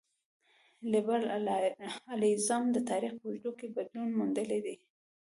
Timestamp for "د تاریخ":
2.75-3.11